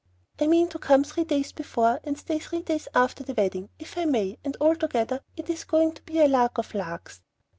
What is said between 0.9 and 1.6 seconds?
three days